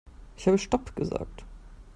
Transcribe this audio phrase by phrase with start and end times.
[0.35, 1.45] Ich habe stopp gesagt.